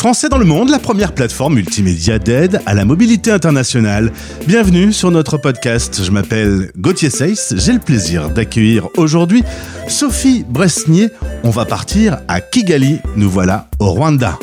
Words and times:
Français 0.00 0.30
dans 0.30 0.38
le 0.38 0.46
monde, 0.46 0.70
la 0.70 0.78
première 0.78 1.12
plateforme 1.12 1.56
multimédia 1.56 2.18
d'aide 2.18 2.62
à 2.64 2.72
la 2.72 2.86
mobilité 2.86 3.32
internationale. 3.32 4.10
Bienvenue 4.46 4.94
sur 4.94 5.10
notre 5.10 5.36
podcast. 5.36 6.02
Je 6.02 6.10
m'appelle 6.10 6.72
Gauthier 6.78 7.10
Seyss. 7.10 7.52
J'ai 7.58 7.74
le 7.74 7.80
plaisir 7.80 8.30
d'accueillir 8.30 8.88
aujourd'hui 8.96 9.44
Sophie 9.88 10.42
Bresnier. 10.48 11.10
On 11.42 11.50
va 11.50 11.66
partir 11.66 12.16
à 12.28 12.40
Kigali. 12.40 13.00
Nous 13.16 13.28
voilà 13.28 13.68
au 13.78 13.90
Rwanda. 13.90 14.38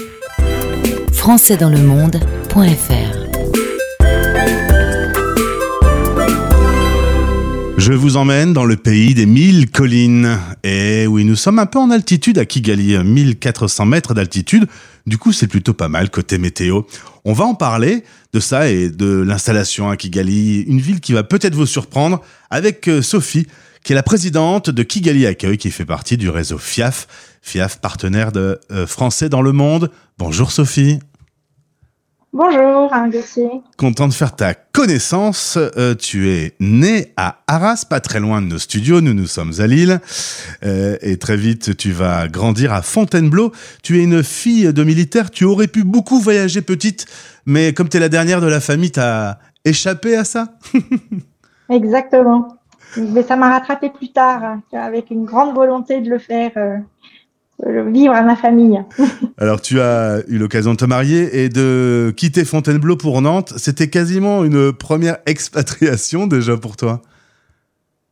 Françaisdanslemonde.fr 1.12 3.18
Je 7.80 7.94
vous 7.94 8.18
emmène 8.18 8.54
dans 8.54 8.66
le 8.66 8.76
pays 8.76 9.14
des 9.14 9.26
mille 9.26 9.72
collines. 9.72 10.38
Et 10.64 11.08
oui, 11.08 11.24
nous 11.24 11.38
sommes 11.38 11.58
un 11.58 11.66
peu 11.66 11.80
en 11.80 11.90
altitude 11.90 12.38
à 12.38 12.46
Kigali, 12.46 13.02
1400 13.02 13.86
mètres 13.86 14.14
d'altitude. 14.14 14.68
Du 15.08 15.18
coup, 15.18 15.32
c'est 15.32 15.48
plutôt 15.48 15.74
pas 15.74 15.88
mal 15.88 16.10
côté 16.10 16.38
météo. 16.38 16.82
On 17.24 17.32
va 17.32 17.46
en 17.46 17.56
parler 17.56 18.04
de 18.34 18.42
ça 18.42 18.70
et 18.70 18.90
de 18.90 19.08
l'installation 19.08 19.90
à 19.90 19.96
Kigali, 19.96 20.64
une 20.64 20.82
ville 20.82 21.00
qui 21.00 21.14
va 21.14 21.24
peut-être 21.24 21.56
vous 21.56 21.66
surprendre, 21.66 22.22
avec 22.50 22.90
euh, 22.90 23.02
Sophie, 23.02 23.48
qui 23.86 23.94
est 23.94 23.96
la 23.96 24.04
présidente 24.04 24.70
de 24.70 24.84
Kigali 24.84 25.26
Accueil, 25.26 25.58
qui 25.58 25.72
fait 25.72 25.86
partie 25.86 26.18
du 26.18 26.30
réseau 26.30 26.58
FIAF, 26.58 27.08
FIAF 27.42 27.80
partenaire 27.80 28.34
de 28.34 28.60
euh, 28.70 28.86
Français 28.86 29.30
dans 29.30 29.42
le 29.42 29.54
monde. 29.54 29.92
Bonjour 30.18 30.52
Sophie. 30.52 31.00
Bonjour, 32.40 32.92
Gauthier. 33.10 33.50
Content 33.78 34.08
de 34.08 34.14
faire 34.14 34.36
ta 34.36 34.54
connaissance. 34.54 35.58
Euh, 35.58 35.96
tu 35.96 36.30
es 36.30 36.54
né 36.60 37.12
à 37.18 37.38
Arras, 37.48 37.84
pas 37.90 38.00
très 38.00 38.20
loin 38.20 38.44
de 38.44 38.46
nos 38.46 38.60
studios. 38.60 39.02
Nous, 39.02 39.16
nous 39.16 39.26
sommes 39.26 39.54
à 39.58 39.66
Lille. 39.66 40.00
Euh, 40.64 40.98
et 41.02 41.18
très 41.18 41.36
vite, 41.36 41.76
tu 41.78 41.92
vas 41.92 42.28
grandir 42.28 42.74
à 42.74 42.84
Fontainebleau. 42.84 43.52
Tu 43.82 43.98
es 43.98 44.04
une 44.04 44.22
fille 44.22 44.72
de 44.72 44.84
militaire. 44.84 45.32
Tu 45.32 45.46
aurais 45.46 45.66
pu 45.66 45.84
beaucoup 45.84 46.20
voyager 46.20 46.62
petite, 46.62 47.08
mais 47.48 47.74
comme 47.74 47.90
tu 47.90 47.98
es 47.98 48.00
la 48.00 48.08
dernière 48.08 48.40
de 48.40 48.46
la 48.46 48.60
famille, 48.60 48.92
tu 48.92 49.00
as 49.00 49.40
échappé 49.66 50.16
à 50.16 50.24
ça? 50.24 50.50
Exactement. 51.72 52.50
Mais 52.98 53.24
ça 53.24 53.36
m'a 53.36 53.50
rattrapé 53.50 53.90
plus 53.90 54.12
tard, 54.12 54.44
hein, 54.44 54.62
avec 54.74 55.10
une 55.10 55.26
grande 55.26 55.56
volonté 55.56 56.02
de 56.02 56.10
le 56.12 56.20
faire. 56.20 56.52
Vivre 57.66 58.14
à 58.14 58.22
ma 58.22 58.36
famille. 58.36 58.80
Alors, 59.40 59.62
tu 59.62 59.82
as 59.82 60.20
eu 60.28 60.38
l'occasion 60.38 60.74
de 60.74 60.78
te 60.78 60.86
marier 60.86 61.44
et 61.44 61.50
de 61.50 62.14
quitter 62.16 62.46
Fontainebleau 62.46 62.98
pour 62.98 63.20
Nantes. 63.22 63.54
C'était 63.58 63.90
quasiment 63.90 64.44
une 64.44 64.72
première 64.74 65.18
expatriation 65.26 66.28
déjà 66.28 66.56
pour 66.56 66.78
toi. 66.78 67.02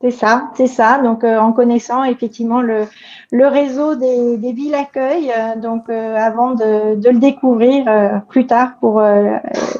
C'est 0.01 0.11
ça, 0.11 0.51
c'est 0.55 0.67
ça. 0.67 0.99
Donc, 0.99 1.23
euh, 1.23 1.39
en 1.39 1.51
connaissant 1.51 2.03
effectivement 2.03 2.61
le, 2.61 2.85
le 3.31 3.47
réseau 3.47 3.95
des, 3.95 4.37
des 4.37 4.51
villes 4.51 4.75
accueil, 4.75 5.31
euh, 5.31 5.59
donc 5.59 5.89
euh, 5.89 6.15
avant 6.15 6.51
de, 6.53 6.95
de, 6.95 7.09
le 7.09 7.19
découvrir 7.19 7.85
plus 8.27 8.45
tard 8.45 8.73
pour 8.79 9.01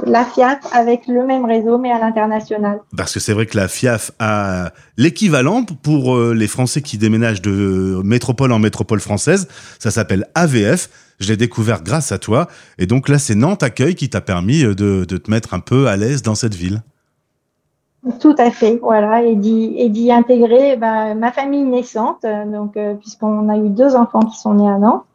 la 0.06 0.26
FIAF 0.26 0.60
avec 0.72 1.08
le 1.08 1.26
même 1.26 1.46
réseau 1.46 1.78
mais 1.78 1.92
à 1.92 2.00
l'international. 2.00 2.80
Parce 2.96 3.14
que 3.14 3.20
c'est 3.20 3.34
vrai 3.34 3.46
que 3.46 3.58
la 3.58 3.68
FIAF 3.68 4.12
a 4.20 4.72
l'équivalent 4.98 5.64
pour 5.64 6.18
les 6.18 6.48
Français 6.48 6.82
qui 6.82 6.98
déménagent 6.98 7.42
de 7.42 8.02
métropole 8.04 8.52
en 8.52 8.60
métropole 8.60 9.00
française. 9.00 9.48
Ça 9.80 9.92
s'appelle 9.92 10.28
AVF. 10.36 10.90
Je 11.20 11.30
l'ai 11.30 11.38
découvert 11.38 11.82
grâce 11.82 12.12
à 12.12 12.18
toi. 12.18 12.48
Et 12.78 12.88
donc 12.88 13.08
là, 13.08 13.20
c'est 13.20 13.36
Nantes 13.36 13.64
Accueil 13.64 13.96
qui 13.96 14.10
t'a 14.10 14.22
permis 14.22 14.64
de, 14.64 14.74
de 14.74 15.18
te 15.18 15.32
mettre 15.32 15.54
un 15.54 15.60
peu 15.60 15.88
à 15.88 15.96
l'aise 15.96 16.22
dans 16.22 16.36
cette 16.36 16.56
ville. 16.56 16.82
Tout 18.20 18.36
à 18.38 18.52
fait, 18.52 18.80
voilà, 18.84 19.24
et 19.24 19.36
d'y 19.36 20.12
intégrer 20.12 20.78
ben, 20.78 21.16
ma 21.16 21.32
famille 21.32 21.64
naissante, 21.64 22.24
donc 22.46 22.78
euh, 22.78 22.94
puisqu'on 22.94 23.50
a 23.50 23.58
eu 23.58 23.70
deux 23.70 23.96
enfants 23.96 24.20
qui 24.20 24.38
sont 24.38 24.54
nés 24.54 24.70
à 24.70 24.78
Nantes, 24.78 25.06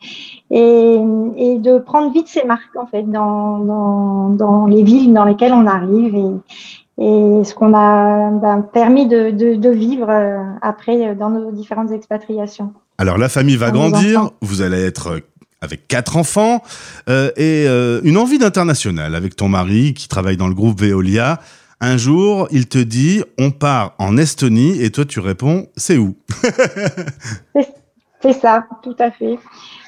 et, 0.50 0.98
et 1.36 1.58
de 1.58 1.78
prendre 1.78 2.12
vite 2.12 2.27
ses 2.27 2.44
marques 2.44 2.77
en 2.77 2.86
fait 2.86 3.05
dans, 3.05 3.58
dans, 3.58 4.28
dans, 4.30 4.66
les 4.66 4.83
villes 4.83 5.12
dans 5.12 5.24
lesquelles 5.24 5.52
on 5.52 5.66
arrive. 5.66 6.16
Et, 6.16 7.05
et 7.05 7.44
ce 7.44 7.55
qu'on 7.55 7.74
a 7.74 8.30
ben, 8.30 8.62
permis 8.62 9.06
de, 9.06 9.30
de, 9.30 9.55
de, 9.55 9.70
vivre 9.70 10.11
euh, 10.11 10.42
après 10.61 11.14
dans 11.14 11.30
nos 11.30 11.52
différentes 11.52 11.92
expatriations. 11.92 12.73
Alors 12.98 13.18
la 13.18 13.29
famille 13.29 13.56
va 13.56 13.70
grandir, 13.70 14.30
vous 14.42 14.62
allez 14.62 14.83
être 14.83 15.23
avec 15.61 15.89
quatre 15.89 16.17
enfants 16.17 16.62
euh, 17.08 17.30
et 17.36 17.67
euh, 17.67 18.00
une 18.05 18.17
envie 18.17 18.39
d'international 18.39 19.14
avec 19.14 19.36
ton 19.36 19.48
mari 19.48 19.95
qui 19.95 20.08
travaille 20.08 20.36
dans 20.36 20.48
le 20.48 20.55
groupe 20.55 20.80
Veolia. 20.80 21.40
Un 21.83 21.96
jour, 21.96 22.46
il 22.51 22.68
te 22.68 22.79
dit 22.79 23.23
on 23.39 23.51
part 23.51 23.95
en 23.98 24.17
Estonie 24.18 24.83
et 24.83 24.91
toi 24.91 25.05
tu 25.07 25.20
réponds 25.20 25.67
c'est 25.77 25.96
où? 25.96 26.14
C'est 28.23 28.35
ça, 28.35 28.67
tout 28.83 28.96
à 28.98 29.11
fait. 29.11 29.39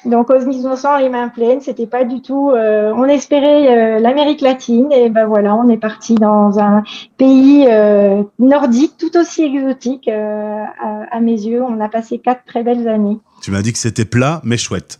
Donc 0.05 0.31
aux 0.31 0.39
innocents 0.39 0.97
les 0.97 1.09
mains 1.09 1.29
pleines, 1.29 1.61
c'était 1.61 1.85
pas 1.85 2.03
du 2.03 2.21
tout. 2.23 2.49
Euh, 2.49 2.91
on 2.95 3.03
espérait 3.03 3.97
euh, 3.97 3.99
l'Amérique 3.99 4.41
latine 4.41 4.91
et 4.91 5.09
ben 5.09 5.27
voilà, 5.27 5.55
on 5.55 5.69
est 5.69 5.77
parti 5.77 6.15
dans 6.15 6.57
un 6.57 6.81
pays 7.17 7.67
euh, 7.69 8.23
nordique 8.39 8.95
tout 8.97 9.15
aussi 9.17 9.43
exotique 9.43 10.07
à, 10.07 10.65
à, 11.11 11.19
mes 11.19 11.39
yeux. 11.39 11.61
On 11.61 11.79
a 11.79 11.89
passé 11.89 12.17
quatre 12.17 12.43
très 12.45 12.63
belles 12.63 12.87
années. 12.87 13.19
Tu 13.43 13.51
m'as 13.51 13.61
dit 13.61 13.71
que 13.71 13.77
c'était 13.77 14.05
plat 14.05 14.41
mais 14.43 14.57
chouette 14.57 14.99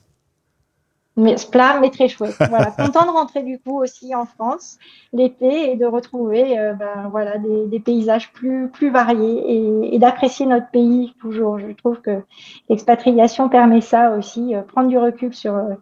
mais 1.15 1.35
plat, 1.51 1.79
mais 1.79 1.89
très 1.89 2.07
chouette. 2.07 2.35
Voilà, 2.49 2.71
content 2.77 3.05
de 3.05 3.11
rentrer 3.11 3.43
du 3.43 3.59
coup 3.59 3.81
aussi 3.81 4.15
en 4.15 4.25
France 4.25 4.77
l'été 5.11 5.71
et 5.71 5.75
de 5.75 5.85
retrouver 5.85 6.57
euh, 6.57 6.73
ben, 6.73 7.09
voilà 7.11 7.37
des, 7.37 7.67
des, 7.67 7.79
paysages 7.79 8.31
plus 8.33 8.69
plus 8.69 8.89
variés 8.89 9.43
et, 9.45 9.95
et 9.95 9.99
d'apprécier 9.99 10.45
notre 10.45 10.69
pays 10.71 11.13
toujours. 11.19 11.59
Je 11.59 11.71
trouve 11.73 12.01
que 12.01 12.23
l'expatriation 12.69 13.47
permet 13.49 13.81
ça 13.81 14.11
aussi, 14.17 14.55
euh, 14.55 14.61
prendre 14.61 14.89
du 14.89 14.97
recul 14.97 15.33
sur 15.33 15.55
euh, 15.55 15.73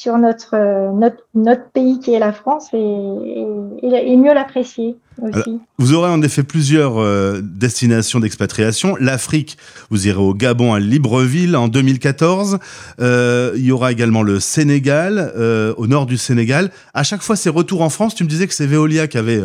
sur 0.00 0.16
notre 0.16 0.56
notre 0.98 1.18
notre 1.34 1.70
pays 1.70 1.98
qui 2.00 2.14
est 2.14 2.18
la 2.18 2.32
France 2.32 2.68
et, 2.72 2.78
et, 2.78 4.12
et 4.12 4.16
mieux 4.16 4.32
l'apprécier. 4.32 4.96
Aussi. 5.22 5.60
vous 5.76 5.92
aurez 5.92 6.08
en 6.08 6.22
effet 6.22 6.42
plusieurs 6.42 6.98
euh, 6.98 7.42
destinations 7.42 8.20
d'expatriation. 8.20 8.96
L'Afrique, 8.98 9.58
vous 9.90 10.08
irez 10.08 10.18
au 10.18 10.32
Gabon 10.32 10.72
à 10.72 10.80
Libreville 10.80 11.56
en 11.56 11.68
2014. 11.68 12.58
Euh, 13.00 13.52
il 13.54 13.64
y 13.66 13.70
aura 13.70 13.92
également 13.92 14.22
le 14.22 14.40
Sénégal, 14.40 15.32
euh, 15.36 15.74
au 15.76 15.86
nord 15.86 16.06
du 16.06 16.16
Sénégal. 16.16 16.70
À 16.94 17.02
chaque 17.02 17.20
fois, 17.20 17.36
ces 17.36 17.50
retours 17.50 17.82
en 17.82 17.90
France, 17.90 18.14
tu 18.14 18.24
me 18.24 18.30
disais 18.30 18.46
que 18.46 18.54
c'est 18.54 18.66
Veolia 18.66 19.08
qui 19.08 19.18
avait 19.18 19.42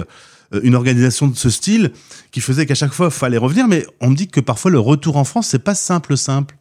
euh, 0.54 0.62
une 0.64 0.76
organisation 0.76 1.28
de 1.28 1.36
ce 1.36 1.50
style, 1.50 1.92
qui 2.32 2.40
faisait 2.40 2.66
qu'à 2.66 2.76
chaque 2.76 2.94
fois, 2.94 3.08
il 3.08 3.12
fallait 3.12 3.38
revenir. 3.38 3.68
Mais 3.68 3.86
on 4.00 4.10
me 4.10 4.16
dit 4.16 4.28
que 4.28 4.40
parfois, 4.40 4.72
le 4.72 4.80
retour 4.80 5.18
en 5.18 5.26
France, 5.26 5.48
c'est 5.48 5.60
pas 5.60 5.76
simple, 5.76 6.16
simple. 6.16 6.56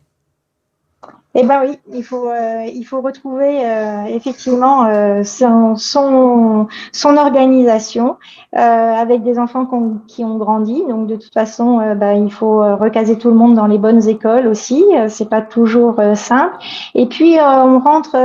Eh 1.36 1.42
ben 1.42 1.62
oui, 1.66 1.78
il 1.92 2.04
faut 2.04 2.28
euh, 2.28 2.64
il 2.72 2.84
faut 2.84 3.00
retrouver 3.00 3.66
euh, 3.66 4.04
effectivement 4.04 4.86
euh, 4.86 5.24
son, 5.24 5.74
son, 5.74 6.68
organisation 7.16 8.16
avec 8.52 9.24
des 9.24 9.40
enfants 9.40 9.68
qui 10.06 10.24
ont 10.24 10.36
grandi. 10.36 10.84
Donc 10.88 11.08
de 11.08 11.16
toute 11.16 11.34
façon, 11.34 11.94
bah, 11.96 12.14
il 12.14 12.30
faut 12.30 12.58
recaser 12.76 13.18
tout 13.18 13.28
le 13.28 13.34
monde 13.34 13.56
dans 13.56 13.66
les 13.66 13.78
bonnes 13.78 14.08
écoles 14.08 14.46
aussi. 14.46 14.84
c'est 15.08 15.28
pas 15.28 15.42
toujours 15.42 16.00
simple. 16.14 16.56
Et 16.94 17.06
puis 17.06 17.36
on 17.40 17.80
rentre, 17.80 18.16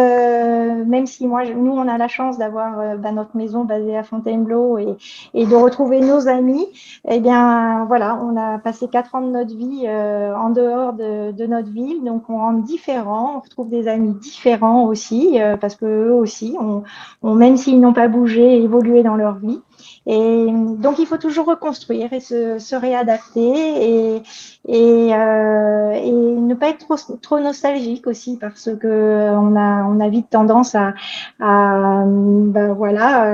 même 0.85 1.07
si 1.07 1.25
moi 1.25 1.45
nous 1.45 1.71
on 1.71 1.87
a 1.87 1.97
la 1.97 2.07
chance 2.07 2.37
d'avoir 2.37 2.97
bah, 2.99 3.11
notre 3.11 3.35
maison 3.35 3.63
basée 3.63 3.97
à 3.97 4.03
Fontainebleau 4.03 4.77
et, 4.77 4.97
et 5.33 5.47
de 5.47 5.55
retrouver 5.55 5.99
nos 5.99 6.27
amis. 6.27 6.67
Eh 7.07 7.19
bien 7.19 7.85
voilà, 7.85 8.19
on 8.23 8.37
a 8.37 8.59
passé 8.59 8.87
quatre 8.87 9.15
ans 9.15 9.21
de 9.21 9.31
notre 9.31 9.55
vie 9.55 9.87
en 9.89 10.51
dehors 10.51 10.93
de, 10.93 11.31
de 11.31 11.45
notre 11.47 11.71
ville, 11.71 12.03
donc 12.03 12.29
on 12.29 12.37
rentre 12.37 12.63
différents 12.63 12.98
on 13.07 13.39
retrouve 13.39 13.69
des 13.69 13.87
amis 13.87 14.13
différents 14.13 14.85
aussi, 14.85 15.41
euh, 15.41 15.57
parce 15.57 15.75
que 15.75 15.85
eux 15.85 16.13
aussi, 16.13 16.55
on, 16.59 17.35
même 17.35 17.57
s'ils 17.57 17.79
n'ont 17.79 17.93
pas 17.93 18.07
bougé, 18.07 18.61
évolué 18.61 19.03
dans 19.03 19.15
leur 19.15 19.35
vie. 19.35 19.61
Et 20.05 20.47
donc, 20.77 20.99
il 20.99 21.05
faut 21.05 21.17
toujours 21.17 21.45
reconstruire 21.47 22.11
et 22.13 22.19
se, 22.19 22.75
réadapter 22.75 23.39
et, 23.41 24.23
et, 24.67 25.13
euh, 25.13 25.91
et, 25.91 26.11
ne 26.11 26.53
pas 26.53 26.69
être 26.69 26.79
trop, 26.79 26.95
trop, 27.21 27.39
nostalgique 27.39 28.07
aussi 28.07 28.37
parce 28.37 28.69
que 28.79 29.29
on 29.31 29.55
a, 29.55 29.83
on 29.83 29.99
a 29.99 30.09
vite 30.09 30.29
tendance 30.29 30.75
à, 30.75 30.93
à 31.39 32.03
ben 32.05 32.73
voilà, 32.73 33.25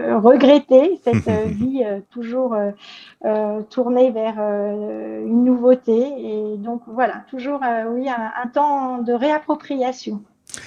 euh, 0.00 0.18
regretter 0.18 1.00
cette 1.02 1.28
vie 1.46 1.82
euh, 1.84 2.00
toujours 2.10 2.56
euh, 3.24 3.62
tournée 3.70 4.10
vers 4.10 4.38
une 4.38 5.44
nouveauté. 5.44 5.92
Et 5.92 6.56
donc, 6.56 6.82
voilà, 6.86 7.24
toujours, 7.28 7.60
oui, 7.90 8.08
un, 8.08 8.32
un 8.42 8.48
temps 8.48 8.98
de 8.98 9.12
réappropriation. 9.12 10.22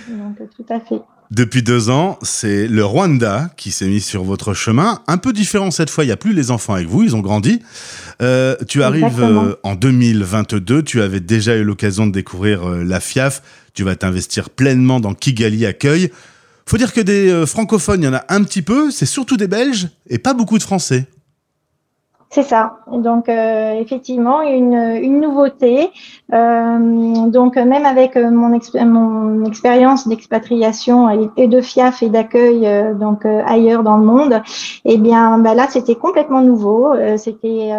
Donc, 0.10 0.50
tout 0.56 0.66
à 0.70 0.80
fait. 0.80 1.02
Depuis 1.30 1.62
deux 1.62 1.90
ans, 1.90 2.18
c'est 2.22 2.68
le 2.68 2.86
Rwanda 2.86 3.50
qui 3.58 3.72
s'est 3.72 3.88
mis 3.88 4.00
sur 4.00 4.24
votre 4.24 4.54
chemin. 4.54 5.02
Un 5.08 5.18
peu 5.18 5.34
différent 5.34 5.72
cette 5.72 5.90
fois, 5.90 6.06
il 6.06 6.08
n'y 6.08 6.14
a 6.14 6.18
plus 6.18 6.34
les 6.34 6.52
enfants 6.52 6.74
avec 6.74 6.88
vous, 6.88 7.04
ils 7.04 7.16
ont 7.18 7.20
grandi. 7.20 7.62
Euh, 8.22 8.56
tu 8.68 8.82
arrives 8.82 9.22
euh, 9.22 9.56
en 9.64 9.76
2022, 9.76 10.84
tu 10.84 11.02
avais 11.02 11.20
déjà 11.20 11.58
eu 11.58 11.64
l'occasion 11.64 12.08
de 12.08 12.14
découvrir 12.14 12.68
euh, 12.68 12.84
la 12.84 13.02
FIAF, 13.02 13.42
tu 13.74 13.84
vas 13.84 13.96
t'investir 13.96 14.50
pleinement 14.50 15.02
dans 15.02 15.14
Kigali 15.14 15.66
Accueil. 15.66 16.12
Faut 16.66 16.78
dire 16.78 16.94
que 16.94 17.02
des 17.02 17.30
euh, 17.30 17.46
francophones, 17.46 18.02
il 18.02 18.06
y 18.06 18.10
en 18.10 18.14
a 18.14 18.26
un 18.30 18.44
petit 18.44 18.62
peu, 18.62 18.92
c'est 18.92 19.06
surtout 19.06 19.38
des 19.38 19.48
Belges 19.48 19.90
et 20.10 20.20
pas 20.20 20.34
beaucoup 20.34 20.58
de 20.58 20.64
Français. 20.64 21.08
C'est 22.30 22.44
ça. 22.44 22.80
Donc 22.92 23.30
euh, 23.30 23.80
effectivement 23.80 24.42
une, 24.42 24.74
une 25.02 25.22
nouveauté. 25.22 25.90
Euh, 26.34 27.28
donc 27.30 27.56
même 27.56 27.86
avec 27.86 28.18
euh, 28.18 28.30
mon, 28.30 28.54
expérience 29.46 30.10
d'expatriation 30.10 31.30
et, 31.38 31.48
de 31.48 31.62
FIAF 31.62 32.04
et 32.04 32.10
d'accueil 32.10 32.68
donc 33.00 33.26
ailleurs 33.26 33.82
dans 33.82 33.96
le 33.96 34.04
monde, 34.04 34.42
eh 34.84 34.98
bien 34.98 35.38
bah, 35.38 35.54
là 35.54 35.68
c'était 35.70 35.96
complètement 35.96 36.42
nouveau. 36.42 36.94
c'était 37.16 37.70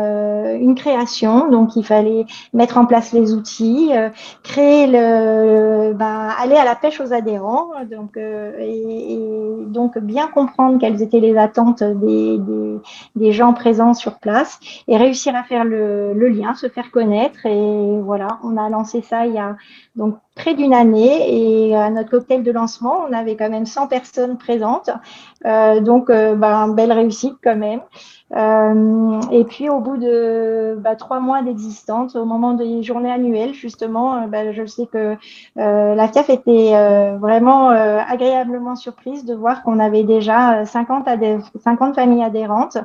une 0.60 0.74
création. 0.74 1.50
Donc 1.50 1.76
il 1.76 1.84
fallait 1.84 2.24
mettre 2.54 2.78
en 2.78 2.86
place 2.86 3.12
les 3.12 3.34
outils, 3.34 3.90
créer 4.42 4.86
le, 4.86 5.92
bah, 5.92 6.30
aller 6.40 6.56
à 6.56 6.64
la 6.64 6.74
pêche 6.74 7.00
aux 7.00 7.12
adhérents. 7.12 7.68
Donc 7.90 8.16
et, 8.16 9.12
et, 9.12 9.18
donc 9.66 9.98
bien 9.98 10.26
comprendre 10.28 10.78
quelles 10.78 11.02
étaient 11.02 11.20
les 11.20 11.36
attentes 11.36 11.82
des, 11.82 12.38
des, 12.38 12.78
des 13.16 13.32
gens 13.32 13.52
présents 13.52 13.92
sur 13.92 14.18
place 14.18 14.37
et 14.86 14.96
réussir 14.96 15.34
à 15.36 15.42
faire 15.44 15.64
le, 15.64 16.12
lien, 16.28 16.54
se 16.54 16.68
faire 16.68 16.90
connaître. 16.90 17.46
Et 17.46 18.00
voilà, 18.00 18.38
on 18.42 18.56
a 18.56 18.68
lancé 18.68 19.02
ça 19.02 19.26
il 19.26 19.34
y 19.34 19.38
a 19.38 19.56
donc 19.96 20.18
près 20.38 20.54
d'une 20.54 20.72
année 20.72 21.68
et 21.68 21.76
à 21.76 21.90
notre 21.90 22.10
cocktail 22.10 22.42
de 22.42 22.52
lancement, 22.52 23.00
on 23.08 23.12
avait 23.12 23.36
quand 23.36 23.50
même 23.50 23.66
100 23.66 23.88
personnes 23.88 24.38
présentes. 24.38 24.90
Euh, 25.46 25.80
donc, 25.80 26.10
euh, 26.10 26.34
bah, 26.34 26.66
belle 26.68 26.92
réussite 26.92 27.34
quand 27.42 27.56
même. 27.56 27.80
Euh, 28.36 29.20
et 29.32 29.44
puis 29.44 29.70
au 29.70 29.80
bout 29.80 29.96
de 29.96 30.76
bah, 30.78 30.96
trois 30.96 31.18
mois 31.18 31.40
d'existence, 31.40 32.14
au 32.14 32.26
moment 32.26 32.52
des 32.52 32.82
journées 32.82 33.10
annuelles, 33.10 33.54
justement, 33.54 34.26
bah, 34.28 34.52
je 34.52 34.66
sais 34.66 34.86
que 34.86 35.16
la 35.56 36.08
FIAF 36.08 36.28
était 36.28 36.74
vraiment 37.18 37.68
agréablement 37.68 38.76
surprise 38.76 39.24
de 39.24 39.34
voir 39.34 39.62
qu'on 39.62 39.78
avait 39.78 40.02
déjà 40.02 40.64
50, 40.66 41.08
50 41.62 41.94
familles 41.94 42.22
adhérentes 42.22 42.76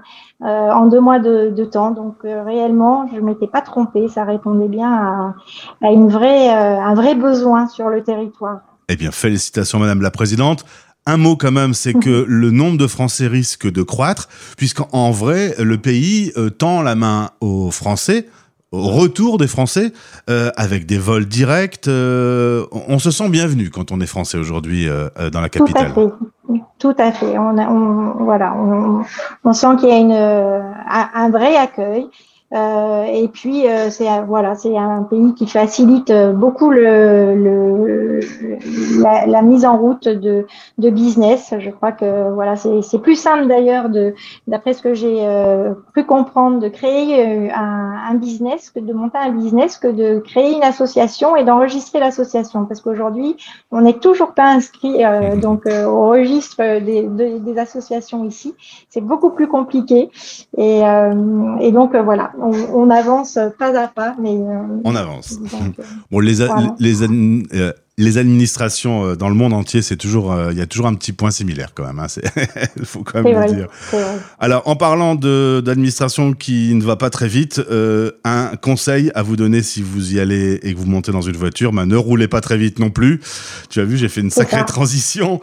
en 0.41 0.85
deux 0.85 1.01
mois 1.01 1.19
de, 1.19 1.65
temps. 1.65 1.91
Donc 1.91 2.15
réellement, 2.23 3.07
je 3.13 3.19
m'étais 3.19 3.47
pas 3.47 3.61
trompée, 3.61 4.07
ça 4.07 4.23
répondait 4.23 4.69
bien 4.69 4.93
à, 4.93 5.33
un 5.81 6.93
vrai 6.93 7.15
besoin 7.15 7.42
sur 7.73 7.89
le 7.89 8.03
territoire. 8.03 8.61
Eh 8.89 8.95
bien, 8.95 9.11
félicitations, 9.11 9.79
Madame 9.79 10.01
la 10.01 10.11
Présidente. 10.11 10.65
Un 11.05 11.17
mot 11.17 11.35
quand 11.35 11.51
même, 11.51 11.73
c'est 11.73 11.93
que 11.93 12.25
le 12.27 12.51
nombre 12.51 12.77
de 12.77 12.87
Français 12.87 13.27
risque 13.27 13.69
de 13.69 13.83
croître, 13.83 14.29
puisqu'en 14.57 15.11
vrai, 15.11 15.55
le 15.59 15.77
pays 15.77 16.31
euh, 16.37 16.49
tend 16.49 16.81
la 16.81 16.95
main 16.95 17.31
aux 17.41 17.71
Français, 17.71 18.27
au 18.71 18.81
retour 18.81 19.37
des 19.37 19.47
Français, 19.47 19.91
euh, 20.29 20.49
avec 20.55 20.85
des 20.85 20.97
vols 20.97 21.25
directs. 21.25 21.87
Euh, 21.87 22.65
on 22.71 22.99
se 22.99 23.11
sent 23.11 23.29
bienvenu 23.29 23.69
quand 23.69 23.91
on 23.91 23.99
est 23.99 24.07
Français 24.07 24.37
aujourd'hui 24.37 24.87
dans 25.31 25.41
la 25.41 25.49
capitale. 25.49 25.93
Tout 25.93 25.99
à 25.99 26.03
fait. 26.03 26.59
Tout 26.79 26.95
à 26.97 27.11
fait. 27.11 27.37
On, 27.37 28.23
voilà, 28.23 28.55
on, 29.43 29.53
sent 29.53 29.75
qu'il 29.79 29.89
y 29.89 29.91
a 29.91 29.97
une, 29.97 30.11
un 30.11 31.29
vrai 31.29 31.55
accueil. 31.55 32.07
Euh, 32.53 33.03
et 33.05 33.27
puis 33.29 33.67
euh, 33.67 33.89
c'est 33.89 34.05
voilà, 34.27 34.53
c'est 34.53 34.77
un 34.77 35.01
pays 35.03 35.33
qui 35.33 35.47
facilite 35.47 36.11
euh, 36.11 36.33
beaucoup 36.33 36.69
le, 36.69 37.33
le 37.35 38.19
la, 39.01 39.25
la, 39.25 39.41
mise 39.41 39.65
en 39.65 39.75
route 39.77 40.07
de, 40.07 40.45
de 40.77 40.89
business. 40.91 41.55
Je 41.57 41.71
crois 41.71 41.93
que 41.93 42.31
voilà, 42.31 42.55
c'est 42.55 42.99
plus 42.99 43.15
simple 43.15 43.47
d'ailleurs 43.47 43.89
de 43.89 44.13
d'après 44.47 44.73
ce 44.73 44.83
que 44.83 44.93
j'ai 44.93 45.21
euh, 45.21 45.73
pu 45.95 46.03
comprendre 46.03 46.59
de 46.59 46.67
créer 46.67 47.51
un, 47.51 47.93
un, 48.11 48.13
business 48.15 48.69
que 48.69 48.79
de 48.79 48.93
monter 48.93 49.17
un 49.17 49.31
business 49.31 49.77
que 49.77 49.87
de 49.87 50.19
créer 50.19 50.53
une 50.53 50.63
association 50.63 51.35
et 51.35 51.43
d'enregistrer 51.43 51.99
l'association 51.99 52.65
parce 52.65 52.81
qu'aujourd'hui 52.81 53.35
on 53.71 53.81
n'est 53.81 53.97
toujours 53.97 54.33
pas 54.33 54.45
inscrit 54.45 55.03
mmh. 55.03 55.39
donc 55.39 55.65
au 55.65 56.09
registre 56.09 56.79
des, 56.79 57.07
des 57.39 57.57
associations 57.57 58.23
ici. 58.25 58.53
C'est 58.89 59.01
beaucoup 59.01 59.31
plus 59.31 59.47
compliqué 59.47 60.11
et, 60.57 60.81
et 61.59 61.71
donc 61.71 61.95
voilà 61.95 62.31
on, 62.43 62.89
avance 62.89 63.39
pas 63.57 63.77
à 63.77 63.87
pas, 63.87 64.15
mais 64.19 64.35
euh, 64.35 64.81
on 64.83 64.95
avance. 64.95 65.37
Euh, 65.53 65.83
bon, 66.11 66.19
les, 66.19 66.35
les, 66.79 67.03
euh, 67.03 67.71
les 67.99 68.17
administrations 68.17 69.05
euh, 69.05 69.15
dans 69.15 69.29
le 69.29 69.35
monde 69.35 69.53
entier, 69.53 69.83
c'est 69.83 69.97
toujours, 69.97 70.31
euh, 70.31 70.51
il 70.51 70.57
y 70.57 70.61
a 70.61 70.65
toujours 70.65 70.87
un 70.87 70.95
petit 70.95 71.13
point 71.13 71.29
similaire 71.29 71.73
quand 71.75 71.85
même. 71.85 71.99
Hein, 71.99 72.07
il 72.77 72.85
faut 72.85 73.03
quand 73.03 73.21
même 73.21 73.39
le 73.39 73.53
dire. 73.53 73.67
Alors, 74.39 74.67
en 74.67 74.75
parlant 74.75 75.13
d'administration 75.13 76.33
qui 76.33 76.73
ne 76.73 76.83
va 76.83 76.95
pas 76.95 77.11
très 77.11 77.27
vite, 77.27 77.61
euh, 77.69 78.11
un 78.23 78.55
conseil 78.59 79.11
à 79.13 79.21
vous 79.21 79.35
donner 79.35 79.61
si 79.61 79.83
vous 79.83 80.13
y 80.13 80.19
allez 80.19 80.59
et 80.63 80.73
que 80.73 80.79
vous 80.79 80.87
montez 80.87 81.11
dans 81.11 81.21
une 81.21 81.37
voiture, 81.37 81.71
bah, 81.71 81.85
ne 81.85 81.95
roulez 81.95 82.27
pas 82.27 82.41
très 82.41 82.57
vite 82.57 82.79
non 82.79 82.89
plus. 82.89 83.21
Tu 83.69 83.79
as 83.79 83.85
vu, 83.85 83.97
j'ai 83.97 84.09
fait 84.09 84.21
une 84.21 84.31
sacrée 84.31 84.65
transition. 84.65 85.39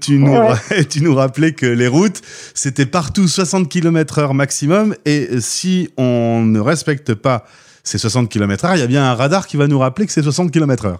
tu 0.00 0.18
nous, 0.18 0.38
tu 0.88 1.02
nous 1.02 1.14
rappelais 1.14 1.52
que 1.52 1.66
les 1.66 1.88
routes, 1.88 2.20
c'était 2.54 2.86
partout 2.86 3.26
60 3.26 3.68
km/h 3.68 4.32
maximum, 4.34 4.94
et 5.04 5.40
si 5.40 5.90
on 5.96 6.42
ne 6.44 6.60
respecte 6.60 7.14
pas 7.14 7.44
ces 7.82 7.98
60 7.98 8.28
km/h, 8.28 8.76
il 8.76 8.80
y 8.80 8.82
a 8.82 8.86
bien 8.86 9.04
un 9.04 9.14
radar 9.14 9.48
qui 9.48 9.56
va 9.56 9.66
nous 9.66 9.80
rappeler 9.80 10.06
que 10.06 10.12
c'est 10.12 10.22
60 10.22 10.52
km/h. 10.52 10.98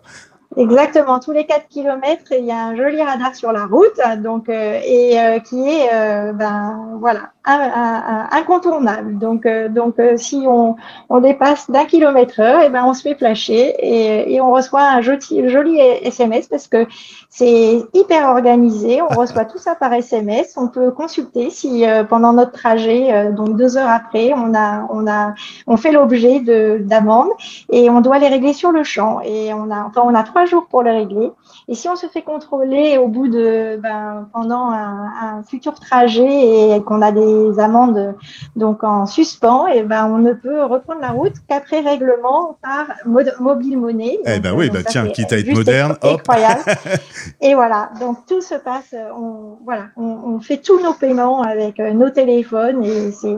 Exactement, 0.57 1.19
tous 1.19 1.33
les 1.33 1.47
4 1.47 1.69
kilomètres, 1.69 2.33
il 2.39 2.45
y 2.45 2.51
a 2.51 2.67
un 2.67 2.77
joli 2.77 3.03
radar 3.03 3.35
sur 3.35 3.53
la 3.53 3.65
route, 3.65 3.99
donc 4.19 4.51
euh, 4.51 4.81
et 4.85 5.19
euh, 5.19 5.39
qui 5.39 5.67
est 5.67 5.89
euh, 5.95 6.33
ben 6.33 6.99
voilà 7.01 7.31
incontournable. 7.45 9.19
Donc 9.19 9.49
donc 9.71 9.97
si 10.17 10.45
on, 10.47 10.77
on 11.09 11.21
dépasse 11.21 11.69
d'un 11.71 11.87
kilomètre 11.87 12.39
heure, 12.39 12.63
et 12.63 12.69
ben 12.69 12.85
on 12.85 12.95
se 12.95 13.03
fait 13.03 13.17
flasher 13.17 13.75
et, 13.81 14.35
et 14.35 14.41
on 14.41 14.53
reçoit 14.53 14.83
un 14.83 15.01
joli, 15.01 15.49
joli 15.49 15.81
SMS 15.81 16.47
parce 16.47 16.69
que 16.69 16.87
c'est 17.31 17.83
hyper 17.95 18.29
organisé. 18.29 19.03
On 19.03 19.09
reçoit 19.19 19.45
tout 19.45 19.59
ça 19.59 19.75
par 19.75 19.93
SMS. 19.93 20.55
On 20.57 20.69
peut 20.69 20.93
consulter 20.93 21.51
si 21.51 21.85
pendant 22.09 22.33
notre 22.33 22.53
trajet, 22.53 23.33
donc 23.33 23.57
deux 23.57 23.77
heures 23.77 23.91
après, 23.91 24.33
on 24.37 24.55
a 24.55 24.87
on 24.91 25.09
a 25.09 25.35
on 25.67 25.77
fait 25.77 25.91
l'objet 25.91 26.39
de 26.39 26.79
d'amendes 26.81 27.31
et 27.73 27.91
on 27.91 28.03
doit 28.03 28.19
les 28.21 28.29
régler 28.29 28.53
sur 28.53 28.71
le 28.71 28.85
champ. 28.85 29.21
Et 29.25 29.53
on 29.53 29.69
a 29.73 29.85
enfin 29.85 30.03
on 30.05 30.15
a 30.15 30.23
trois 30.23 30.42
jours 30.47 30.67
pour 30.69 30.83
le 30.83 30.91
régler. 30.91 31.31
Et 31.69 31.75
si 31.75 31.89
on 31.89 31.97
se 31.97 32.07
fait 32.07 32.23
contrôler 32.23 32.99
au 32.99 33.09
bout 33.09 33.29
de 33.29 33.77
ben, 33.77 34.29
pendant 34.33 34.71
un, 34.71 35.43
futur 35.49 35.75
trajet 35.75 36.77
et 36.77 36.83
qu'on 36.83 37.03
a 37.03 37.13
des 37.13 37.59
amendes 37.59 38.15
donc 38.57 38.85
en 38.85 39.07
suspens, 39.07 39.67
et 39.67 39.83
ben 39.83 40.07
on 40.07 40.19
ne 40.19 40.33
peut 40.33 40.65
reprendre 40.65 41.01
la 41.01 41.11
route 41.11 41.35
qu'après 41.49 41.81
règlement 41.81 42.57
par 42.63 42.87
mobile 43.05 43.79
monnaie. 43.79 44.19
Eh 44.25 44.41
ben 44.41 44.55
oui, 44.55 44.71
bah 44.71 44.81
tiens, 44.87 45.09
quitte 45.09 45.33
à 45.33 45.39
être 45.39 45.53
moderne, 45.53 45.97
incroyable. 46.03 46.63
et 47.41 47.55
voilà, 47.55 47.91
donc 48.01 48.27
tout 48.27 48.41
se 48.41 48.55
passe, 48.55 48.95
on, 49.17 49.59
voilà, 49.65 49.87
on, 49.97 50.41
fait 50.41 50.59
tous 50.59 50.81
nos 50.83 50.95
paiements 50.95 51.43
avec 51.43 51.79
euh, 51.79 51.93
nos 51.93 52.11
téléphones 52.11 52.85
et 52.85 53.13
c'est 53.13 53.37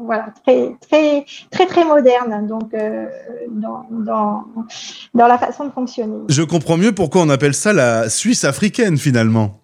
voilà 0.00 0.26
très 0.44 0.76
très 0.80 1.24
très 1.50 1.66
très 1.66 1.84
moderne 1.84 2.46
donc 2.46 2.74
euh, 2.74 3.06
dans, 3.50 3.86
dans 3.90 4.44
dans 5.14 5.26
la 5.26 5.38
façon 5.38 5.64
de 5.66 5.70
fonctionner. 5.70 6.07
Je 6.28 6.42
comprends 6.42 6.76
mieux 6.76 6.92
pourquoi 6.92 7.22
on 7.22 7.30
appelle 7.30 7.54
ça 7.54 7.72
la 7.72 8.08
Suisse 8.08 8.44
africaine 8.44 8.98
finalement. 8.98 9.62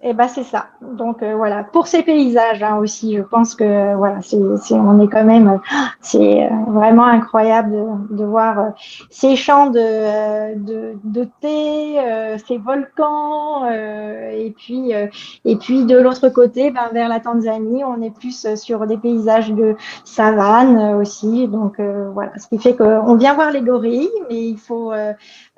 Eh 0.00 0.12
ben 0.12 0.28
c'est 0.28 0.44
ça. 0.44 0.68
Donc 0.80 1.24
euh, 1.24 1.34
voilà, 1.34 1.64
pour 1.64 1.88
ces 1.88 2.04
paysages 2.04 2.62
hein, 2.62 2.76
aussi, 2.76 3.16
je 3.16 3.22
pense 3.22 3.56
que 3.56 3.96
voilà, 3.96 4.20
c'est, 4.22 4.36
on 4.74 5.00
est 5.00 5.08
quand 5.08 5.24
même, 5.24 5.58
c'est 6.00 6.44
euh, 6.44 6.48
vraiment 6.68 7.02
incroyable 7.02 7.74
de, 8.10 8.24
voir 8.24 8.58
euh, 8.60 8.68
ces 9.10 9.34
champs 9.34 9.66
de, 9.70 10.54
de, 10.54 10.96
de 11.02 11.26
thé, 11.40 12.38
ces 12.46 12.58
volcans, 12.58 13.68
et 13.68 14.54
puis 14.56 14.92
et 15.44 15.56
puis 15.56 15.84
de 15.84 15.98
l'autre 15.98 16.28
côté, 16.28 16.70
ben, 16.70 16.90
vers 16.92 17.08
la 17.08 17.18
Tanzanie, 17.18 17.82
on 17.82 18.00
est 18.00 18.14
plus 18.14 18.54
sur 18.54 18.86
des 18.86 18.98
paysages 18.98 19.50
de 19.50 19.74
savane 20.04 20.94
aussi. 20.94 21.48
Donc 21.48 21.80
voilà, 21.80 22.30
ce 22.38 22.46
qui 22.46 22.58
fait 22.58 22.76
qu'on 22.76 23.16
vient 23.16 23.34
voir 23.34 23.50
les 23.50 23.62
gorilles, 23.62 24.10
mais 24.30 24.46
il 24.46 24.58
faut 24.58 24.92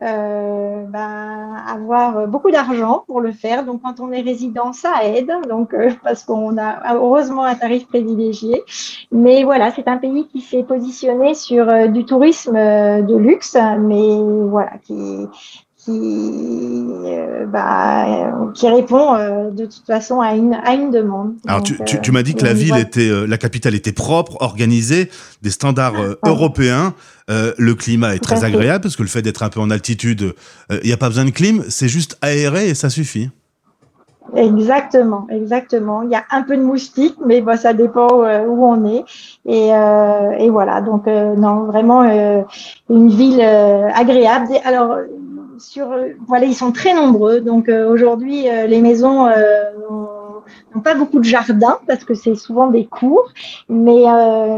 ben, 0.01 1.57
avoir 1.69 2.27
beaucoup 2.27 2.51
d'argent 2.51 3.05
pour 3.07 3.21
le 3.21 3.33
faire. 3.33 3.67
Donc 3.67 3.83
quand 3.83 4.01
on 4.01 4.11
est 4.13 4.30
résident, 4.31 4.73
ça 4.73 5.05
aide, 5.05 5.31
donc 5.49 5.75
euh, 5.75 5.91
parce 6.05 6.25
qu'on 6.25 6.57
a 6.59 6.95
heureusement 6.95 7.45
un 7.45 7.55
tarif 7.55 7.87
privilégié. 7.87 8.63
Mais 9.13 9.45
voilà, 9.45 9.73
c'est 9.75 9.89
un 9.89 9.97
pays 9.97 10.27
qui 10.33 10.41
s'est 10.41 10.63
positionné 10.63 11.35
sur 11.35 11.69
euh, 11.69 11.89
du 11.89 12.05
tourisme 12.05 12.57
euh, 12.57 13.03
de 13.03 13.17
luxe, 13.17 13.57
mais 13.81 14.09
voilà, 14.49 14.73
qui 14.87 15.27
qui, 15.83 16.87
bah, 17.47 18.51
qui 18.53 18.69
répond 18.69 19.15
de 19.51 19.65
toute 19.65 19.87
façon 19.87 20.21
à 20.21 20.35
une, 20.35 20.53
à 20.53 20.75
une 20.75 20.91
demande. 20.91 21.37
Alors, 21.49 21.63
tu, 21.63 21.79
tu, 22.03 22.13
m'as 22.13 22.23
dit 22.23 22.35
que 22.35 22.45
la 22.45 22.53
ville 22.53 22.77
était, 22.77 23.09
la 23.27 23.39
capitale 23.39 23.75
était 23.75 23.95
propre, 23.95 24.37
organisée, 24.41 25.09
des 25.41 25.49
standards 25.49 25.95
européens. 26.27 26.93
le 27.29 27.73
climat 27.73 28.15
est 28.15 28.19
très 28.19 28.45
agréable 28.45 28.83
parce 28.83 28.95
que 28.95 29.03
le 29.03 29.09
fait 29.09 29.23
d'être 29.23 29.43
un 29.43 29.49
peu 29.49 29.59
en 29.59 29.71
altitude, 29.71 30.35
il 30.71 30.85
n'y 30.85 30.93
a 30.93 30.99
pas 30.99 31.09
besoin 31.09 31.25
de 31.25 31.31
clim, 31.31 31.65
c'est 31.71 31.89
juste 31.89 32.19
aéré 32.21 32.69
et 32.69 32.75
ça 32.75 32.91
suffit. 32.91 33.31
Exactement, 34.37 35.27
exactement. 35.31 36.03
Il 36.03 36.11
y 36.11 36.15
a 36.15 36.25
un 36.31 36.43
peu 36.43 36.57
de 36.57 36.63
moustique, 36.63 37.17
mais 37.25 37.41
bon, 37.41 37.57
ça 37.57 37.73
dépend 37.73 38.23
euh, 38.23 38.47
où 38.47 38.65
on 38.65 38.85
est. 38.87 39.05
Et, 39.47 39.75
euh, 39.75 40.31
et 40.39 40.51
voilà, 40.51 40.81
donc 40.81 41.09
euh, 41.09 41.35
non, 41.35 41.65
vraiment 41.65 42.03
une 42.89 43.09
ville 43.09 43.41
agréable. 43.41 44.49
Alors 44.65 44.97
sur, 45.59 45.89
voilà, 46.27 46.47
ils 46.47 46.55
sont 46.55 46.73
très 46.73 46.95
nombreux. 46.95 47.41
Donc 47.41 47.69
aujourd'hui, 47.69 48.47
les 48.67 48.81
maisons 48.81 49.29
n'ont 50.75 50.81
pas 50.81 50.95
beaucoup 50.95 51.19
de 51.19 51.25
jardins 51.25 51.79
parce 51.87 52.05
que 52.05 52.15
c'est 52.15 52.35
souvent 52.35 52.69
des 52.69 52.87
cours, 52.87 53.33
mais, 53.69 54.05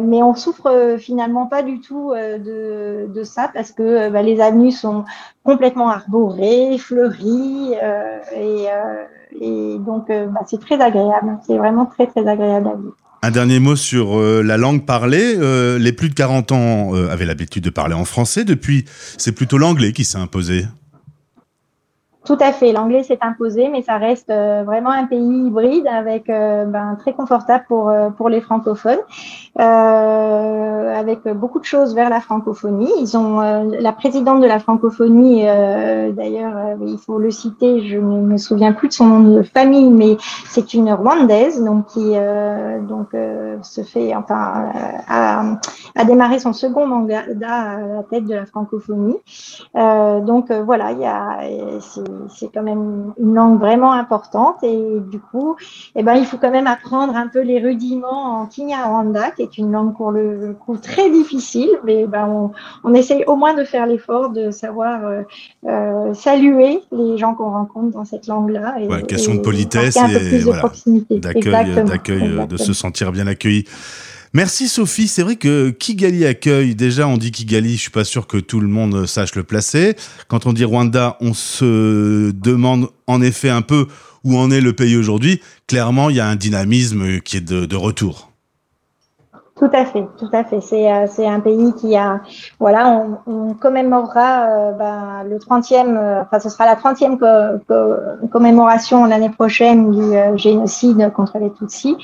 mais 0.02 0.22
on 0.22 0.34
souffre 0.34 0.96
finalement 0.98 1.46
pas 1.46 1.62
du 1.62 1.80
tout 1.80 2.12
de, 2.14 3.06
de 3.12 3.24
ça 3.24 3.50
parce 3.52 3.72
que 3.72 4.10
bah, 4.10 4.22
les 4.22 4.40
avenues 4.40 4.72
sont 4.72 5.04
complètement 5.44 5.88
arborées, 5.88 6.76
fleuries 6.78 7.74
et, 8.36 8.66
et 9.40 9.78
donc 9.78 10.08
bah, 10.08 10.42
c'est 10.46 10.60
très 10.60 10.80
agréable. 10.80 11.38
C'est 11.46 11.56
vraiment 11.56 11.86
très 11.86 12.06
très 12.06 12.26
agréable 12.26 12.68
à 12.68 12.76
vivre. 12.76 12.96
Un 13.24 13.30
dernier 13.30 13.60
mot 13.60 13.76
sur 13.76 14.18
euh, 14.18 14.42
la 14.42 14.56
langue 14.56 14.84
parlée. 14.84 15.36
Euh, 15.38 15.78
les 15.78 15.92
plus 15.92 16.08
de 16.08 16.14
40 16.14 16.50
ans 16.50 16.96
euh, 16.96 17.08
avaient 17.08 17.24
l'habitude 17.24 17.62
de 17.62 17.70
parler 17.70 17.94
en 17.94 18.04
français. 18.04 18.44
Depuis, 18.44 18.84
c'est 19.16 19.30
plutôt 19.30 19.58
l'anglais 19.58 19.92
qui 19.92 20.04
s'est 20.04 20.18
imposé. 20.18 20.66
Tout 22.24 22.38
à 22.38 22.52
fait. 22.52 22.70
L'anglais 22.70 23.02
s'est 23.02 23.18
imposé, 23.20 23.68
mais 23.68 23.82
ça 23.82 23.96
reste 23.96 24.30
euh, 24.30 24.62
vraiment 24.64 24.90
un 24.90 25.06
pays 25.06 25.46
hybride 25.46 25.88
avec 25.88 26.30
euh, 26.30 26.64
ben, 26.66 26.96
très 26.96 27.14
confortable 27.14 27.64
pour 27.66 27.88
euh, 27.88 28.10
pour 28.10 28.28
les 28.28 28.40
francophones, 28.40 29.00
avec 29.56 31.26
beaucoup 31.34 31.58
de 31.58 31.64
choses 31.64 31.94
vers 31.94 32.10
la 32.10 32.20
francophonie. 32.20 32.92
Ils 33.00 33.16
ont 33.16 33.40
la 33.40 33.92
présidente 33.92 34.40
de 34.40 34.46
la 34.46 34.60
francophonie, 34.60 35.42
d'ailleurs, 35.42 36.76
il 36.80 36.98
faut 36.98 37.18
le 37.18 37.30
citer. 37.30 37.86
Je 37.88 37.98
ne 37.98 38.22
me 38.22 38.36
souviens 38.36 38.72
plus 38.72 38.88
de 38.88 38.92
son 38.92 39.06
nom 39.06 39.20
de 39.36 39.42
famille, 39.42 39.90
mais 39.90 40.16
c'est 40.46 40.74
une 40.74 40.92
rwandaise, 40.92 41.62
donc 41.62 41.86
qui 41.86 42.14
donc 42.88 43.08
se 43.62 43.82
fait 43.82 44.14
enfin 44.14 44.70
a, 45.08 45.58
a, 45.96 46.04
démarré 46.04 46.38
son 46.38 46.52
second 46.52 46.86
mandat 46.86 47.20
à 47.20 47.80
la 47.80 48.02
tête 48.04 48.26
de 48.26 48.34
la 48.34 48.46
francophonie. 48.46 49.16
donc 49.74 50.52
voilà, 50.52 50.92
il 50.92 51.00
y 51.00 51.06
a 51.06 51.38
c'est 51.80 52.11
quand 52.52 52.62
même 52.62 53.12
une 53.18 53.34
langue 53.34 53.58
vraiment 53.58 53.92
importante 53.92 54.62
et 54.62 55.00
du 55.10 55.18
coup, 55.18 55.56
eh 55.96 56.02
ben, 56.02 56.14
il 56.14 56.26
faut 56.26 56.38
quand 56.38 56.50
même 56.50 56.66
apprendre 56.66 57.16
un 57.16 57.28
peu 57.28 57.40
les 57.40 57.60
rudiments 57.60 58.40
en 58.40 58.46
Kinyarwanda, 58.46 59.30
qui 59.32 59.42
est 59.42 59.58
une 59.58 59.72
langue 59.72 59.94
pour 59.96 60.10
le 60.10 60.54
coup 60.58 60.76
très 60.76 61.10
difficile, 61.10 61.70
mais 61.84 62.06
ben, 62.06 62.26
on, 62.28 62.50
on 62.84 62.94
essaye 62.94 63.24
au 63.26 63.36
moins 63.36 63.54
de 63.54 63.64
faire 63.64 63.86
l'effort 63.86 64.30
de 64.30 64.50
savoir 64.50 65.04
euh, 65.04 65.22
euh 65.66 66.14
saluer 66.14 66.80
les 66.92 67.18
gens 67.18 67.34
qu'on 67.34 67.50
rencontre 67.50 67.92
dans 67.92 68.04
cette 68.04 68.26
langue-là. 68.26 68.76
Ouais, 68.88 69.02
question 69.02 69.34
de 69.34 69.40
politesse 69.40 69.96
et 69.96 70.38
voilà, 70.40 70.70
d'accueil, 71.10 72.38
euh, 72.38 72.46
de 72.46 72.56
se 72.56 72.72
sentir 72.72 73.12
bien 73.12 73.26
accueilli. 73.26 73.64
Merci 74.34 74.68
Sophie. 74.68 75.08
C'est 75.08 75.22
vrai 75.22 75.36
que 75.36 75.68
Kigali 75.68 76.24
accueille, 76.24 76.74
déjà 76.74 77.06
on 77.06 77.18
dit 77.18 77.30
Kigali, 77.30 77.76
je 77.76 77.82
suis 77.82 77.90
pas 77.90 78.04
sûr 78.04 78.26
que 78.26 78.38
tout 78.38 78.60
le 78.60 78.68
monde 78.68 79.04
sache 79.04 79.34
le 79.34 79.42
placer. 79.42 79.94
Quand 80.28 80.46
on 80.46 80.54
dit 80.54 80.64
Rwanda, 80.64 81.18
on 81.20 81.34
se 81.34 82.30
demande 82.30 82.88
en 83.06 83.20
effet 83.20 83.50
un 83.50 83.60
peu 83.60 83.88
où 84.24 84.38
en 84.38 84.50
est 84.50 84.62
le 84.62 84.72
pays 84.72 84.96
aujourd'hui. 84.96 85.42
Clairement, 85.66 86.08
il 86.08 86.16
y 86.16 86.20
a 86.20 86.28
un 86.28 86.36
dynamisme 86.36 87.20
qui 87.20 87.36
est 87.36 87.42
de, 87.42 87.66
de 87.66 87.76
retour. 87.76 88.31
Tout 89.62 89.70
à 89.74 89.84
fait, 89.84 90.04
tout 90.18 90.28
à 90.32 90.42
fait. 90.42 90.60
C'est 90.60 90.90
euh, 90.90 91.28
un 91.28 91.38
pays 91.38 91.72
qui 91.74 91.94
a 91.94 92.20
voilà, 92.58 92.88
on, 92.88 93.18
on 93.32 93.54
commémorera 93.54 94.48
euh, 94.48 94.72
ben, 94.72 95.22
le 95.22 95.38
30e, 95.38 95.96
euh, 95.96 96.20
enfin 96.22 96.40
ce 96.40 96.48
sera 96.48 96.66
la 96.66 96.74
30e 96.74 97.16
commémoration 98.28 99.04
l'année 99.04 99.30
prochaine 99.30 99.92
du 99.92 100.36
génocide 100.36 101.12
contre 101.14 101.38
les 101.38 101.52
Tutsis 101.52 101.96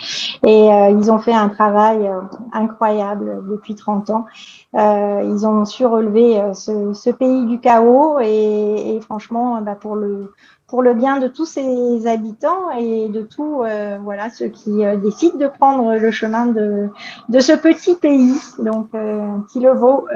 et 0.46 0.68
ils 0.68 1.10
ont 1.10 1.18
fait 1.18 1.32
un 1.32 1.48
travail 1.48 2.08
incroyable 2.52 3.42
depuis 3.50 3.74
30 3.74 4.10
ans. 4.10 4.26
ils 4.74 5.44
ont 5.44 5.64
su 5.64 5.84
relever 5.84 6.40
ce, 6.54 6.92
ce 6.92 7.10
pays 7.10 7.44
du 7.46 7.58
chaos 7.58 8.20
et, 8.20 8.94
et 8.94 9.00
franchement, 9.00 9.60
ben, 9.62 9.74
pour 9.74 9.96
le 9.96 10.32
pour 10.68 10.82
le 10.82 10.92
bien 10.92 11.18
de 11.18 11.28
tous 11.28 11.46
ses 11.46 12.06
habitants 12.06 12.70
et 12.78 13.08
de 13.08 13.22
tous 13.22 13.64
euh, 13.64 13.96
voilà 14.02 14.28
ceux 14.28 14.48
qui 14.48 14.84
euh, 14.84 14.98
décident 14.98 15.38
de 15.38 15.46
prendre 15.46 15.94
le 15.94 16.10
chemin 16.10 16.44
de, 16.44 16.88
de 17.30 17.40
ce 17.40 17.52
petit 17.52 17.94
pays 17.94 18.34
donc 18.58 18.88
euh, 18.94 19.38
qui 19.50 19.60
le 19.60 19.72
vaut 19.72 20.06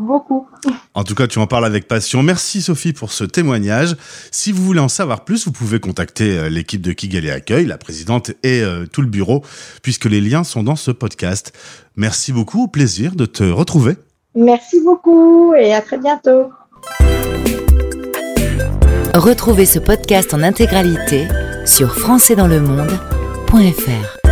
beaucoup. 0.00 0.46
En 0.94 1.02
tout 1.02 1.14
cas, 1.14 1.26
tu 1.26 1.38
en 1.38 1.46
parles 1.46 1.64
avec 1.64 1.88
passion. 1.88 2.22
Merci 2.22 2.62
Sophie 2.62 2.92
pour 2.92 3.10
ce 3.10 3.24
témoignage. 3.24 3.96
Si 4.30 4.52
vous 4.52 4.62
voulez 4.62 4.80
en 4.80 4.88
savoir 4.88 5.24
plus, 5.24 5.46
vous 5.46 5.52
pouvez 5.52 5.80
contacter 5.80 6.48
l'équipe 6.48 6.80
de 6.80 6.92
Kigali 6.92 7.30
Accueil, 7.30 7.66
la 7.66 7.78
présidente 7.78 8.30
et 8.42 8.62
tout 8.92 9.02
le 9.02 9.08
bureau 9.08 9.42
puisque 9.82 10.04
les 10.04 10.20
liens 10.20 10.44
sont 10.44 10.62
dans 10.62 10.76
ce 10.76 10.90
podcast. 10.90 11.52
Merci 11.96 12.32
beaucoup, 12.32 12.64
au 12.64 12.68
plaisir 12.68 13.16
de 13.16 13.26
te 13.26 13.44
retrouver. 13.44 13.96
Merci 14.34 14.80
beaucoup 14.82 15.54
et 15.54 15.74
à 15.74 15.80
très 15.80 15.98
bientôt. 15.98 16.50
Retrouvez 19.16 19.64
ce 19.64 19.78
podcast 19.78 20.34
en 20.34 20.42
intégralité 20.42 21.26
sur 21.64 21.98
françaisdanslemonde.fr. 21.98 24.25